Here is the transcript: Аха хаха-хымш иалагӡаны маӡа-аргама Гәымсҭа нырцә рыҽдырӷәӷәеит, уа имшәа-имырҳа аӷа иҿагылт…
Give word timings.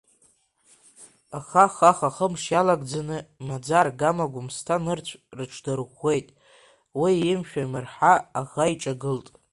Аха 1.37 1.65
хаха-хымш 1.75 2.43
иалагӡаны 2.51 3.17
маӡа-аргама 3.47 4.31
Гәымсҭа 4.31 4.75
нырцә 4.83 5.13
рыҽдырӷәӷәеит, 5.37 6.27
уа 6.99 7.09
имшәа-имырҳа 7.31 8.13
аӷа 8.39 8.65
иҿагылт… 8.73 9.27